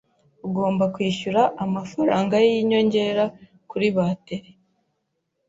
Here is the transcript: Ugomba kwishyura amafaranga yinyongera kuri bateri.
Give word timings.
Ugomba 0.47 0.83
kwishyura 0.93 1.41
amafaranga 1.65 2.35
yinyongera 2.45 3.23
kuri 3.69 3.87
bateri. 3.97 4.49